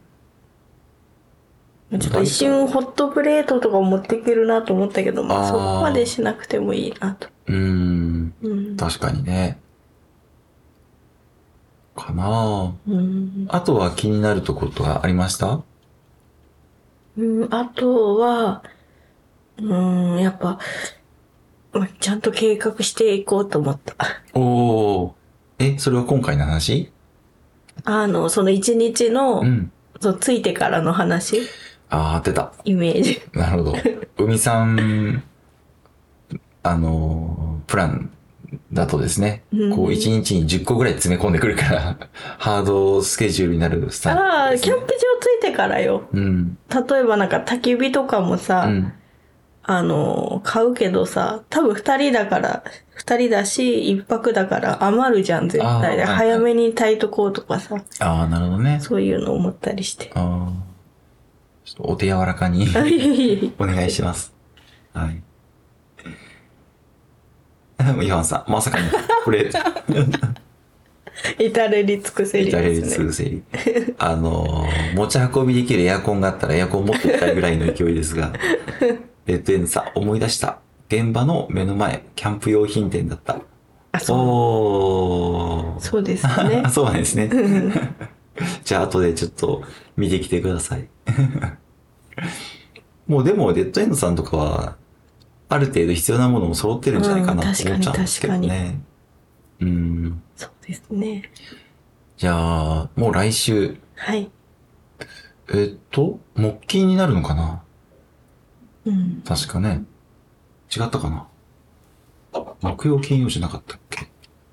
[1.91, 1.99] ね。。
[1.99, 7.29] ちょっと一瞬ホットプレートとか持っていけるなと思ったけど、まあ、そこまでしなくてもいいなと。
[7.47, 8.33] うーん。
[8.41, 8.77] うん。
[8.77, 9.59] 確かにね。
[11.95, 13.45] かなあうん。
[13.49, 15.61] あとは気になるところとかありました？
[17.19, 18.63] うん、あとは、
[19.57, 20.57] うん、やっぱ、
[21.73, 23.95] まあちゃんと計画していこうと思った。
[24.33, 25.11] おー。
[25.59, 26.91] え、それは今回の話？
[27.83, 29.71] あの、その一日の、うん。
[29.99, 31.41] そう、ついてからの話、
[31.89, 32.53] あー、出た。
[32.63, 33.21] イメージ。
[33.33, 33.77] なるほど。
[34.17, 35.23] 海さん、
[36.63, 38.11] あのー、プラン
[38.71, 41.97] だとですね、うんこう一日に10個ぐらい詰め込んでくるから、
[42.37, 46.07] ハードスケジュールになるスタイルああ、ですね、キャンプ場ついてからよ。
[46.13, 46.57] うん。
[46.69, 48.93] 例えばなんか焚き火とかもさ、うん。
[49.63, 52.63] あの、買うけどさ、多分二人だから、
[52.95, 56.05] 二人だし、一泊だから余るじゃん、絶対で。
[56.05, 58.79] 早めに炊いとこうとかさ、ああ、なるほどね。
[58.81, 60.11] そういうの思ったりして。
[60.15, 60.53] ああ。
[61.65, 62.65] ちょっとお手柔らかに
[63.59, 64.33] お願いします。
[64.93, 65.21] はい。
[68.07, 68.87] ヨハンさん、まさかの、
[69.23, 69.51] これ、え
[71.39, 72.83] 至れり尽くせり至れり。
[72.83, 73.43] 尽くせり。
[73.97, 78.33] あのー、持ち運びできるエアコンがあったらエアコン持っていきたいぐらいの勢いですが、
[79.25, 80.59] レッドエンドさん、思い出した。
[80.87, 83.39] 現場の目の前、キャンプ用品店だった。
[83.91, 84.17] あ、そう。
[84.17, 85.79] おー。
[85.79, 86.69] そうですねあ。
[86.71, 87.29] そうなんですね。
[88.63, 89.63] じゃあ、後でちょっと
[89.97, 90.87] 見てきてください。
[93.07, 94.75] もうでも、レッドエンドさんとかは、
[95.49, 98.79] ある程度必要なものも揃ってるんじゃないかなうんと思っちゃうんですけど確ね。
[99.61, 100.21] うん。
[100.69, 101.23] ですね。
[102.17, 102.33] じゃ
[102.81, 104.29] あ、もう来週、はい。
[105.51, 107.63] えっと、木金になるのかな？
[108.85, 109.23] うん。
[109.25, 109.83] 確かね。
[110.69, 111.27] 違ったかな？
[112.61, 114.11] 木曜金曜じゃなかったっけ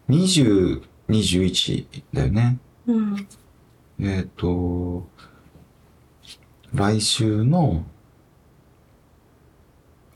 [0.08, 2.58] ?20、21だよね。
[2.86, 3.28] うん。
[4.00, 5.06] えっ、と、
[6.72, 7.84] 来週の、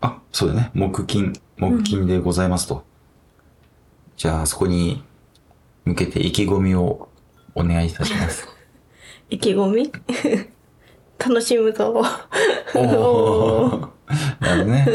[0.01, 0.71] あ、そうだね。
[0.73, 2.85] 木金、木金でございますと。
[4.17, 5.05] じゃあ、そこに
[5.85, 7.09] 向けて意気込みを
[7.55, 8.49] お願いいたします。
[9.31, 9.93] 意気込み？
[11.19, 12.03] 楽しむぞ。
[12.75, 13.89] おー
[14.41, 14.87] なるね。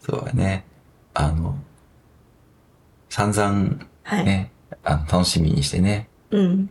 [0.00, 0.64] そうだね。
[1.14, 1.58] あの、
[3.08, 4.24] 散々はい。
[4.24, 4.52] ね、
[4.84, 6.70] あの楽しみにしてね、うん。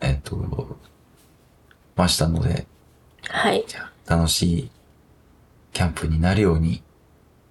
[0.00, 0.78] えっ、と、
[1.96, 2.66] ましたので、
[3.28, 3.64] はい。
[3.66, 4.70] じゃあ楽しい
[5.72, 6.82] キャンプになるように、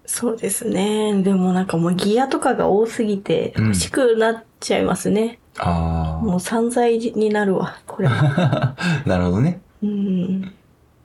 [0.06, 1.22] そうですね。
[1.24, 5.39] でもなんかもうギアとかが多すぎてうん欲しくなっちゃいますね。
[5.60, 8.76] あもう散財になるわ、これは。
[8.78, 9.62] あ、 なるほどね。
[9.84, 10.54] うん。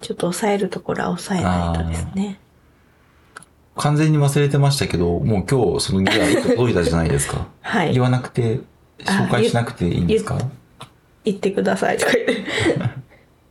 [0.01, 2.39] ちょっと抑えるところは抑えないとですね。
[3.77, 7.47] 完全に忘れてましたけど、もう今日そのギア1個届いたじゃないですか。
[7.61, 8.03] はい言。
[8.03, 8.61] わなくて、
[9.05, 10.39] 紹介しなくていいんですか？
[11.25, 12.45] 言ってくださいとか言って。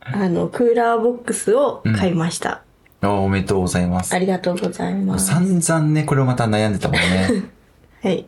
[0.02, 2.50] あの、クーラーボックスを買いました。
[2.50, 2.60] あ
[3.02, 4.18] おめでとうございますあ。
[4.18, 5.26] りがとうございます。
[5.28, 7.28] 散々ね、これをまた悩んでたもんね。
[8.02, 8.26] はい。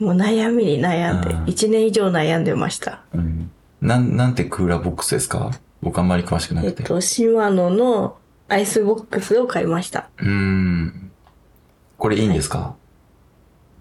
[0.00, 3.02] もう悩みに悩んで、うん1年以上悩んでました。
[3.14, 3.50] うん。
[3.80, 5.52] なん、なんてクーラーボックスですか？
[5.82, 6.66] 僕あんまり詳しくなく。
[6.66, 8.16] えってと、シマノの
[8.48, 10.08] アイスボックスを買いました。
[10.18, 11.10] うーん。
[11.96, 12.74] これいいんですか、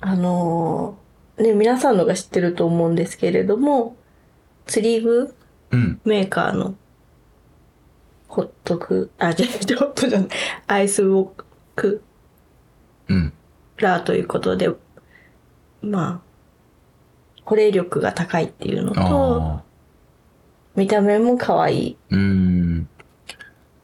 [0.01, 3.95] あのーね、皆さんのが知ってると思うんですけれども、
[4.67, 5.33] 釣り具
[5.71, 5.99] うん。
[6.05, 6.75] メーカーの
[8.33, 10.29] ホットク、あ、じゃあ、ホットじゃない、
[10.65, 11.43] アイスボッ
[11.75, 12.01] ク？
[13.07, 13.33] うん。
[13.77, 14.71] ラーということで、
[15.83, 16.21] まあ、
[17.45, 19.63] 保冷力が高いっていうのと、ああ。
[20.75, 21.97] 見た目も可愛い。
[22.09, 22.89] うーん。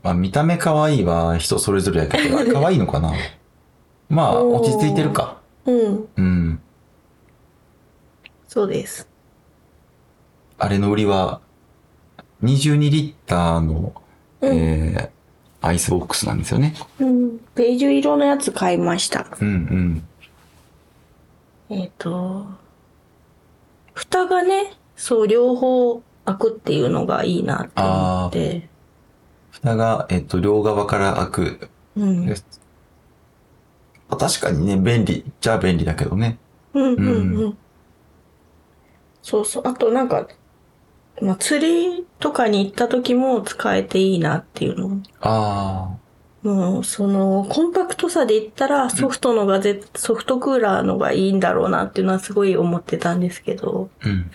[0.01, 3.13] まあ見た目可愛いは人それぞれやけど、 可愛いのかな？
[4.09, 5.39] まあ、おー落ち着いてるか。
[5.65, 6.09] うん。
[6.15, 6.62] うん。
[8.47, 9.07] そうです。
[10.57, 11.41] あれの売りは、
[12.41, 13.93] 22リッターの、
[14.41, 16.73] うんえー、アイスボックスなんですよね。
[16.99, 17.38] うん。
[17.56, 19.28] ベージュ色のやつ買いました。
[19.39, 19.47] うん
[21.69, 21.75] うん。
[21.78, 22.45] えっ、と、
[23.93, 28.69] 蓋がね、そう、両方開くっていうのがいいなって思って。
[29.52, 31.69] 蓋が、えっと、両側から開く。
[31.97, 32.36] うん。
[34.10, 35.23] あ確かにね、便利。
[35.41, 36.38] じゃあ便利だけどね。
[36.73, 37.45] うんうんう。
[37.45, 37.58] うん
[39.21, 39.63] そうそう。
[39.67, 40.28] あとなんか、
[41.21, 41.60] まあ、釣
[41.95, 45.01] りとかに行った時も使えていいなっていうの。
[45.21, 45.89] あ
[46.43, 54.08] もう、その、コンパクトさで言ったら、ソフトのがぜ、ソフトクーラーのがいいんだろうなっていうのはすごい思ってたんですけど、あ。
[54.08, 54.32] うん。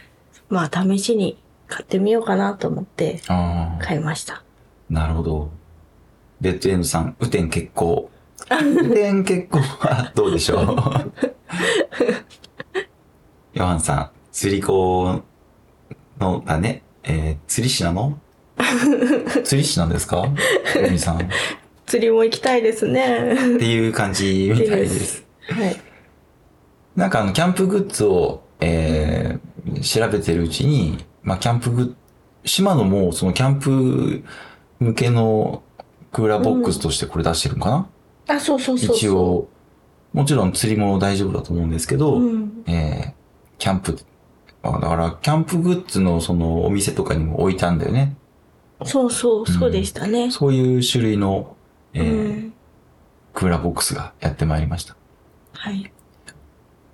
[0.51, 3.83] まあ、試しに買ってみようかなと思ってああ。
[3.83, 4.43] 買いました。
[4.91, 5.51] なるほど。
[6.43, 8.11] レッドエンドさん、雨天決行。
[8.51, 10.67] 雨天決行はどうでしょう？
[13.55, 15.23] ヨハンさん、釣り子
[16.19, 18.19] のだね、えー、釣り師なの？
[19.45, 20.25] 釣り師なんですか？
[20.77, 21.23] 海さん。
[21.23, 21.27] っ
[21.87, 23.37] 釣りも行きたいですね。
[23.59, 25.25] ていう感じみたいです。
[25.49, 25.77] はい。
[26.97, 31.95] なんかあの、キャンプグッズを、えー、調べてるうちに、まあ、キャンプグッ
[32.47, 34.23] 島野もそのキャンプ
[34.79, 35.63] 向けの
[36.13, 37.89] クーラーボックスとしてこれ出してるのかな、
[38.37, 38.97] あ、そうそうそうそう。
[38.97, 39.09] 一。
[39.09, 39.49] 応、
[40.13, 42.65] もちろん釣りも大丈夫だと思うんですけど、うん。
[42.67, 43.13] えー、
[43.59, 43.99] キャンプ、
[44.65, 48.17] あだから、キャンプグッズのそのお店とかにも置いたんだよね。
[48.85, 50.31] そうそう、そうでしたね。
[50.31, 51.57] そういう種類の、
[51.93, 52.53] えうーん。
[53.35, 54.97] クーラーボックスがやってまいりました。
[55.53, 55.93] はい。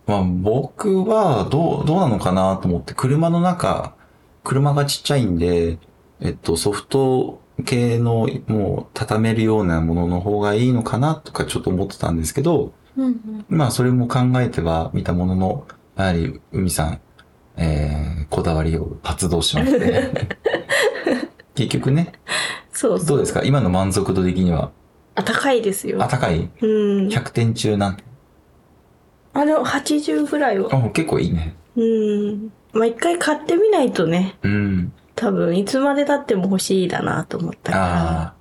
[0.07, 3.95] まあ僕はどう、どうなのかなと思って、車の中、
[4.43, 5.79] 車がちっちゃいんで、
[6.21, 13.45] えっと、ソフト系のもう畳めるようなものの方がいいのかなとかちょっと思ってたんですけど、うんうん。
[13.49, 17.01] まあそれも考えては見たものの、やはり海さん、
[17.61, 20.11] えー、こだわりを発動しまして、
[21.55, 22.13] 結局ね、
[22.73, 23.05] そう。
[23.05, 23.43] どうですか？
[23.45, 24.71] 今の満足度的には、
[25.15, 26.09] あ、高いですよあ、。
[26.09, 26.49] 高い？
[26.63, 27.09] うん。
[27.09, 28.05] 100点中なんて、
[29.35, 30.75] あの、80ぐらいは。
[30.75, 31.55] あ、結構いいね。
[31.77, 32.53] うん。
[32.73, 34.93] まあ、一回買ってみないとね、うん。
[35.15, 38.35] 多分、いつまで経っても欲しいだなと思ったあかあ、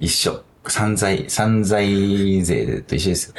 [0.00, 0.42] 一緒。
[0.66, 3.34] 散財、散財税と一緒ですよ。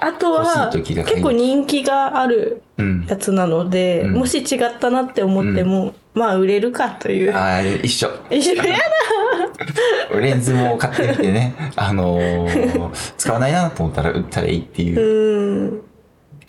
[0.00, 0.08] ら。
[0.08, 3.06] あとは、結構人気があるうん。
[3.08, 7.34] やつなので、うんもし違ったなって思っても、まあ、売れるかという。
[7.34, 8.08] ああ、一緒。
[8.30, 8.62] 一緒や
[10.10, 15.82] だ レンズも買ってみてね、あのー 使わないなと思ったら売ったらいいっていううん。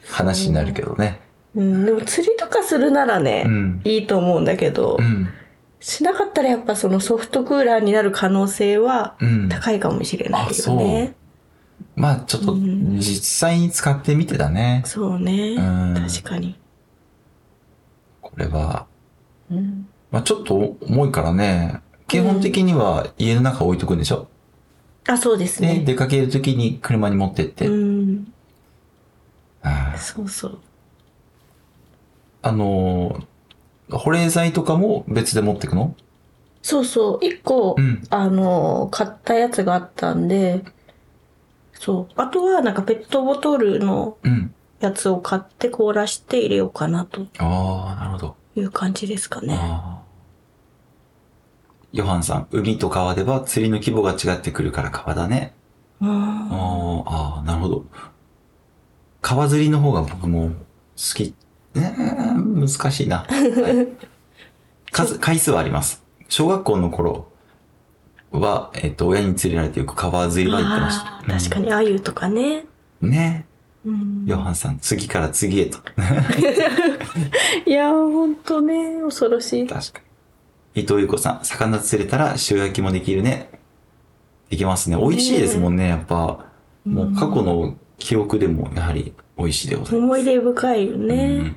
[0.07, 1.19] 話になるけどね。
[1.55, 5.29] うん、でも釣りとかするならね、うんいいと思うんだけど、うん。
[5.79, 9.49] しなかったらやっぱそのソフトクーラーになる可能性はうん。
[9.49, 11.13] 高いかもしれないよね。
[11.99, 14.83] まあちょっとうん実際に使ってみてだね。
[14.85, 16.55] そうね、うん確かに。
[18.21, 18.87] これは。
[19.51, 24.27] うん、まあちょっと重いからね、基本的には家の中置いとくんでしょ、
[25.07, 25.83] あ、そうですで、ね。
[25.83, 27.67] 出かけるときに車に持ってって。
[27.67, 28.33] うん、
[29.61, 30.59] あーそうそう。
[32.41, 33.25] あのー
[33.91, 35.95] 保冷剤とかも別で持ってくの？
[36.61, 37.25] そうそう。
[37.25, 40.63] 一個、うんあの、買ったやつがあったんで、
[41.79, 42.13] そう。
[42.21, 44.53] あとはなんかペットボトルのうん。
[44.81, 48.35] やつを買って凍らして入れようかなとああ、なるほど。
[48.55, 49.59] いう感じですかね。
[51.91, 55.53] ヨハンさん、海と川では釣りの規模が違ってくるから川だね。
[56.01, 57.83] うんあーあー、なるほど。
[59.21, 60.53] 川釣りの方が僕も好
[61.15, 61.33] き。
[61.73, 63.17] ねえ難しいな。
[63.17, 63.87] はい
[64.93, 66.03] 数、回数はあります。
[66.29, 67.27] 小学校の頃
[68.31, 71.23] は、えっ、と、親に連れられてよく川釣りは行ってました。
[71.27, 72.65] 確かに、あゆとかね。
[73.01, 73.45] うんね
[73.85, 75.77] うんヨハンさん、次から次へと。
[77.65, 79.67] いやー、ほんとね、恐ろしい。
[79.67, 79.99] 確か
[80.75, 80.83] に。
[80.83, 83.49] 伊藤優子さん、魚釣れたら塩焼きもできるね。
[84.49, 84.97] できますね。
[84.97, 86.45] 美味しいですもんね、やっぱ。
[86.85, 90.03] もう過去の記憶でもやはり美味しいでございます。
[90.05, 91.37] 思い出深いようね。
[91.37, 91.55] ん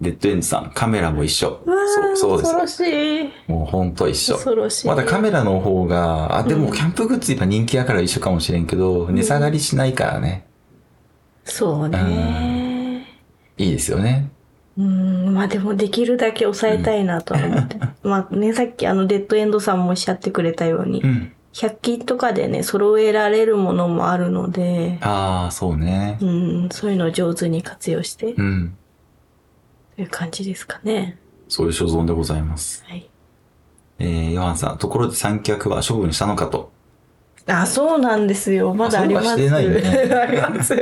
[0.00, 1.62] レッドエンドさん、カメラも一緒。
[1.64, 2.84] うそう、そう恐ろです。
[2.84, 3.50] しい。
[3.50, 4.34] もうほんと一緒。
[4.34, 4.86] 恐ろしい。
[4.86, 10.46] まだカメラの方が、あ、でもキャンプグッズ今人気やから一緒かもしれんけど、値下がりしないからね。
[11.44, 13.06] そうね。
[13.56, 14.30] いいですよね。
[14.76, 17.78] うん、まあでもできるだけ抑えたいなとは思って。
[18.04, 21.32] まあね、さっきあのデッドエンドさんもおっしゃってくれたようにう、ん。
[21.54, 26.18] 100均とかでね、揃えられるものもあるので、ああ、そうね。
[26.20, 28.76] うん、そういうのを上手に活用して、とうん。
[29.98, 31.18] いう感じですかね。
[31.48, 32.84] そういう所存でございます。
[32.86, 33.08] はい。
[33.98, 36.72] えー、ヨハンさん、ところで三脚は処分したのかと。
[37.46, 38.74] あ、そうなんですよ。
[38.74, 39.28] まだあります。
[39.28, 39.80] してないね
[40.14, 40.74] あります。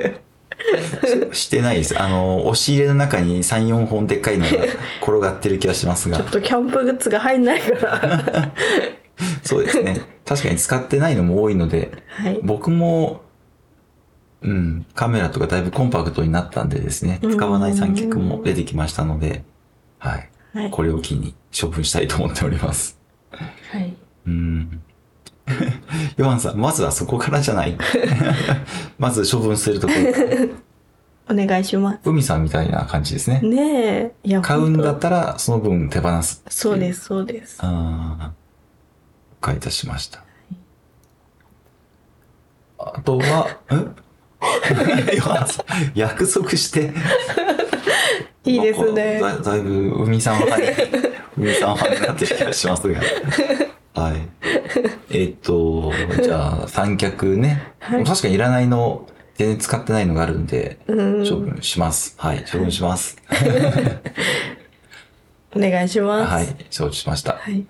[1.32, 2.00] してないです。
[2.00, 4.50] あの、押し入れの中に3、4本でっかいのが
[5.02, 6.28] 転がってる気がしますがちょっ。
[6.28, 8.52] とキャンプグッズが入んないから。
[9.42, 10.00] そうですね。
[10.24, 12.40] 確かに使ってないのも多いので、はい。
[12.42, 13.22] 僕も、
[14.44, 19.42] うん、カメラとかだいぶコンパクトになったんでですね、使わない三脚も出てきましたので、
[19.98, 20.30] はい。
[20.52, 20.70] はい。
[20.70, 22.98] これを機に処分したいと思っております。
[23.30, 23.96] はい。
[24.26, 24.82] うん。
[26.16, 27.76] ヨハンさん、まずはそこからじゃない。
[28.98, 30.64] まず処分するところ。
[31.26, 33.46] お願いしま海さんみたいな感じですねす。。
[33.46, 34.12] ねえ。
[34.24, 36.42] いや、買うんだ本ったら、その分手放す。
[36.44, 37.58] 当そうです、そうです。
[37.60, 38.32] ああ、了
[39.40, 40.22] 解いたしました。
[42.78, 43.96] あとは、ん
[45.94, 46.92] 約束して。
[48.44, 49.20] いいですね。
[49.20, 50.68] だだいぶ、海さん派に、
[51.38, 53.00] 海さん派になってる気がしますが。
[53.94, 54.28] はい。
[55.10, 55.92] えっと、
[56.22, 57.72] じゃあ、三脚ね。
[57.78, 61.28] はい確かにいらないの、全然使ってないのがあるんで、うん。
[61.28, 62.14] 処分します。
[62.18, 63.16] はい、処分します。
[65.56, 66.32] お願いします。
[66.32, 67.34] はい、承知しました。
[67.34, 67.64] はい。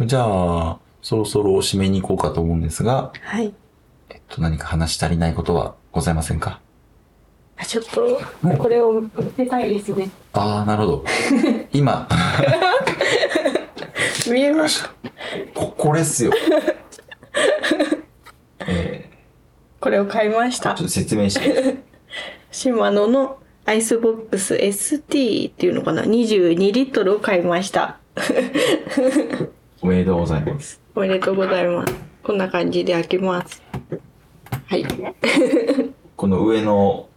[0.00, 3.52] じゃあ、そろそろお締めに行こうかと思うんですが、はい。
[4.30, 6.60] と、何か話し足りないことはございませんか？
[7.56, 8.20] あちょっと、
[8.58, 10.08] これを見せたいですね。
[10.32, 11.04] ああ、なるほど。
[11.72, 12.08] 今、
[14.30, 14.88] 見えます
[15.54, 16.32] こ、これっすよ。
[18.66, 19.10] え
[19.80, 20.86] これを買いましたーちょっ。
[20.86, 21.76] と説明して。
[22.50, 27.98] シマノのアイスボックス ST っていうのかな ?22 リットルを買いました。
[29.82, 30.80] おめでとうございます。
[30.94, 31.94] おめでとうございます。
[32.22, 33.62] こんな感じで開けます。
[34.70, 34.86] はい。
[36.16, 37.08] この上の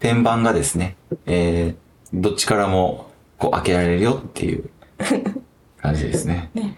[0.00, 3.06] 天板がですね、えー、どっちからも
[3.38, 4.68] こう開けられるよっていう
[5.80, 6.50] 感じですね。
[6.54, 6.76] ね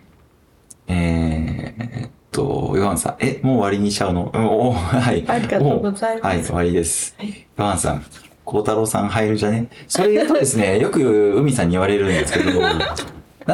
[0.89, 4.31] えーっと、ヨハンさん、え、もう終わりにしちゃうの？
[4.35, 5.25] うんおはい。
[5.27, 7.15] ありがとうございますもはい、終わりです。
[7.17, 8.05] はいヨハンさん、
[8.45, 9.69] 孝太郎さん入るじゃね？
[9.89, 12.95] それ言うとですね、よく海さんに言われるんですけど、 なんだ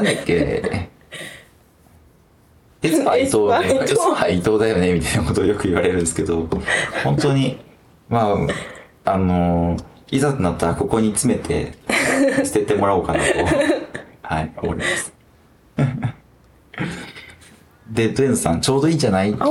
[0.00, 0.88] っけ、
[2.86, 3.80] エスパー伊藤だよね。
[3.80, 6.48] エエスパー伊藤だよね、みたいなことをよく言われるんですけど、
[7.04, 7.58] 本当に、
[8.08, 8.34] ま
[9.04, 9.76] あ、あの、
[10.10, 11.74] いざとなったらここに詰めて
[12.44, 13.24] 捨ててもらおうかなと、
[14.22, 15.12] はい、思います。
[17.90, 19.30] で、トレンズさん、ちょうどいいんじゃない？
[19.30, 19.42] って。
[19.42, 19.46] お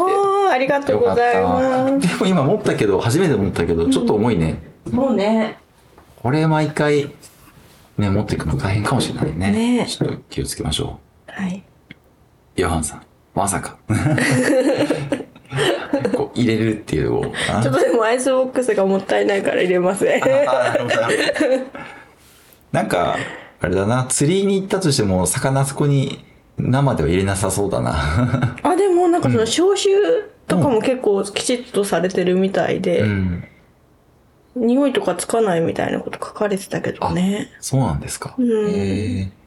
[0.48, 2.08] ー、ありがとうよかっございまた。
[2.08, 4.62] でも今持ったけど、初めて持ったけど、ちょっと重いね。
[4.88, 4.94] す。
[4.94, 5.58] もうね、
[6.22, 7.12] これ毎回、
[7.98, 9.52] ね、持っていくの大変かもしれないね。
[9.78, 11.64] ねちょっと気をつけましょはい。
[12.58, 12.62] う。
[12.62, 13.02] ヨハンさん、
[13.36, 13.78] まさか。
[16.16, 17.34] こう入れるっていうのを。
[17.54, 20.22] あ ちょっとでもアイスボックスがもったいないから入れますね。
[20.48, 20.76] あ
[22.72, 23.18] なんか、
[23.62, 26.26] あれだな、釣りに行ったとしても、魚あそこに
[26.58, 28.56] 生では入れなさそうだな。
[28.64, 29.90] あ、でもなんかその消臭
[30.48, 33.44] とかも結構きちっとされてるみたいで、うん。
[34.56, 37.52] 匂いとかつかないみたいなこと書かれてたけどね。
[37.60, 38.36] そうなんですか。
[38.38, 39.45] うんへえ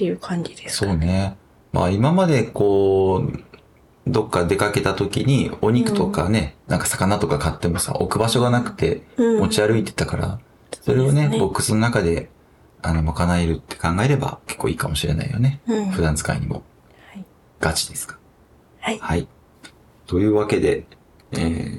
[0.00, 0.78] っていう感じです。
[0.78, 1.36] そうね。
[1.72, 10.40] まあ今までこう、どっか出かけた時にお肉とかね、なんか魚とか買ってもさ、置く場所がなくてうん持ち歩いてたから、
[10.80, 12.30] それをね、ねボックスの中で、
[12.80, 15.60] あの、賄えるって考えれば結構いいかもしれないよね。
[15.66, 16.62] うん普段使いにも。
[17.12, 17.24] はい
[17.60, 18.18] ガチですか。
[18.80, 18.98] はい。
[18.98, 19.28] はい。
[20.06, 20.86] というわけで、
[21.32, 21.78] えー、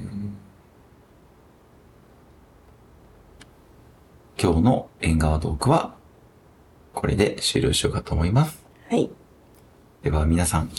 [4.40, 5.96] 今日の縁側トークは、
[6.94, 8.64] これで終了しようかと思います。
[8.88, 9.10] はい。
[10.02, 10.70] では皆さん、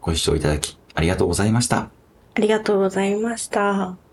[0.00, 1.90] ご視聴いただきありがとうございました。
[2.34, 4.07] ありがとうございました。